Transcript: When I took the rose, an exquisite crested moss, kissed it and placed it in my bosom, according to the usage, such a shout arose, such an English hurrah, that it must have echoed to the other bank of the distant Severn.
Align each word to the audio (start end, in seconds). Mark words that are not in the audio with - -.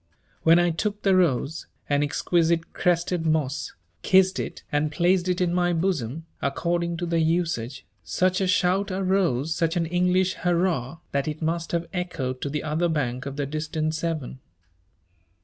When 0.41 0.57
I 0.57 0.71
took 0.71 1.03
the 1.03 1.15
rose, 1.15 1.67
an 1.87 2.01
exquisite 2.01 2.73
crested 2.73 3.23
moss, 3.23 3.71
kissed 4.01 4.39
it 4.39 4.63
and 4.71 4.91
placed 4.91 5.27
it 5.27 5.39
in 5.39 5.53
my 5.53 5.73
bosom, 5.73 6.25
according 6.41 6.97
to 6.97 7.05
the 7.05 7.19
usage, 7.19 7.85
such 8.03 8.41
a 8.41 8.47
shout 8.47 8.89
arose, 8.89 9.53
such 9.53 9.75
an 9.77 9.85
English 9.85 10.33
hurrah, 10.39 10.97
that 11.11 11.27
it 11.27 11.43
must 11.43 11.71
have 11.71 11.85
echoed 11.93 12.41
to 12.41 12.49
the 12.49 12.63
other 12.63 12.89
bank 12.89 13.27
of 13.27 13.35
the 13.35 13.45
distant 13.45 13.93
Severn. 13.93 14.39